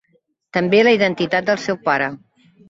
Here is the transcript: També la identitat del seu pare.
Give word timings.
També 0.57 0.79
la 0.87 0.93
identitat 0.97 1.51
del 1.53 1.61
seu 1.67 1.79
pare. 1.91 2.09